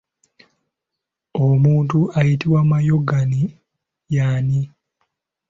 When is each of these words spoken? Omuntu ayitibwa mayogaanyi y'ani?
Omuntu 1.47 1.99
ayitibwa 2.19 2.59
mayogaanyi 2.71 3.43
y'ani? 4.15 4.61